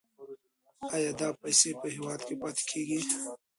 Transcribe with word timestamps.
آیا 0.95 1.11
دا 1.21 1.29
پیسې 1.41 1.69
په 1.81 1.87
هیواد 1.95 2.19
کې 2.27 2.35
پاتې 2.41 2.63
کیږي؟ 2.69 2.99